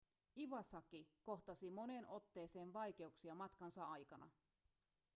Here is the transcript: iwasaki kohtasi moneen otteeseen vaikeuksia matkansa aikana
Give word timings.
iwasaki 0.43 1.01
kohtasi 1.23 1.69
moneen 1.71 2.07
otteeseen 2.07 2.73
vaikeuksia 2.73 3.35
matkansa 3.35 3.85
aikana 3.85 4.29